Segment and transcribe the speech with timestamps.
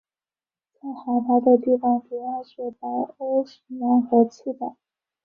[0.73, 2.87] 在海拔的地方主要是白
[3.19, 4.75] 欧石楠和刺柏。